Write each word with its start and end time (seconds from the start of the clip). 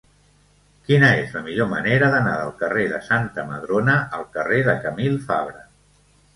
Quina 0.87 1.09
és 1.17 1.35
la 1.37 1.43
millor 1.49 1.69
manera 1.73 2.09
d'anar 2.15 2.33
del 2.41 2.51
carrer 2.63 2.87
de 2.95 3.03
Santa 3.11 3.47
Madrona 3.53 4.01
al 4.21 4.27
carrer 4.41 4.67
de 4.73 4.79
Camil 4.89 5.23
Fabra? 5.31 5.67